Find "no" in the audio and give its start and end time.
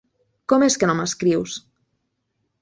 0.91-0.95